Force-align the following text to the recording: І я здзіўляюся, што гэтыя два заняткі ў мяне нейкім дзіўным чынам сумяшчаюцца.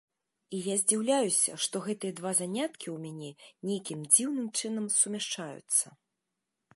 І 0.59 0.59
я 0.67 0.75
здзіўляюся, 0.83 1.57
што 1.65 1.75
гэтыя 1.87 2.15
два 2.21 2.31
заняткі 2.39 2.87
ў 2.93 2.95
мяне 3.03 3.29
нейкім 3.69 3.99
дзіўным 4.13 4.47
чынам 4.59 4.85
сумяшчаюцца. 4.99 5.85